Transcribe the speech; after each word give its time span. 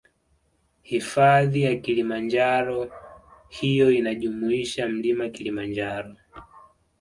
Hifadhi 0.81 1.61
ya 1.61 1.75
kilimanjaro 1.75 2.91
hiyo 3.47 3.91
inajumuisha 3.91 4.87
mlima 4.89 5.29
kilimanjaro 5.29 6.15